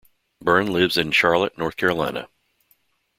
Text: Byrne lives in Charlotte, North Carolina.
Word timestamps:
Byrne 0.43 0.65
lives 0.73 0.97
in 0.97 1.11
Charlotte, 1.11 1.59
North 1.59 1.77
Carolina. 1.77 2.27